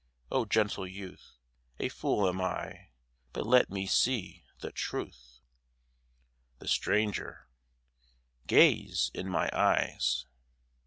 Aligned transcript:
O 0.31 0.45
gentle 0.45 0.87
youth, 0.87 1.37
A 1.79 1.87
fool 1.89 2.27
am 2.27 2.41
I, 2.41 2.87
but 3.33 3.45
let 3.45 3.69
me 3.69 3.85
see 3.85 4.41
the 4.57 4.71
Truth! 4.71 5.41
THE 6.57 6.67
STRANGER 6.67 7.47
Gaze 8.47 9.11
in 9.13 9.29
my 9.29 9.47
eyes. 9.53 10.25